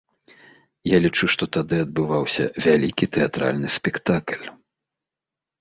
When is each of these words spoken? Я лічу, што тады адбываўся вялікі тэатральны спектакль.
Я 0.91 0.97
лічу, 1.03 1.25
што 1.33 1.43
тады 1.57 1.75
адбываўся 1.85 2.43
вялікі 2.69 3.09
тэатральны 3.19 3.67
спектакль. 3.77 4.45